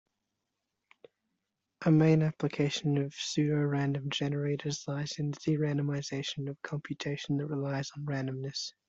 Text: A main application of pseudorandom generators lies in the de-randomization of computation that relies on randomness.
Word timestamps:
A 1.85 1.91
main 1.91 2.23
application 2.23 2.97
of 2.97 3.11
pseudorandom 3.13 4.09
generators 4.09 4.83
lies 4.87 5.19
in 5.19 5.29
the 5.29 5.37
de-randomization 5.45 6.49
of 6.49 6.59
computation 6.63 7.37
that 7.37 7.45
relies 7.45 7.91
on 7.95 8.05
randomness. 8.07 8.71